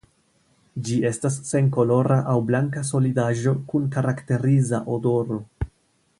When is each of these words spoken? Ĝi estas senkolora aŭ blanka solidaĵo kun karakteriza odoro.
Ĝi 0.87 0.95
estas 1.09 1.37
senkolora 1.49 2.17
aŭ 2.33 2.39
blanka 2.47 2.85
solidaĵo 2.93 3.55
kun 3.75 3.87
karakteriza 3.99 4.83
odoro. 4.97 5.41